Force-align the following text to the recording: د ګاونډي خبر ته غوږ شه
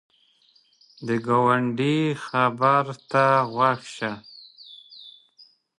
د 1.07 1.09
ګاونډي 1.25 1.97
خبر 2.25 2.85
ته 3.11 3.25
غوږ 3.51 3.81
شه 3.95 4.11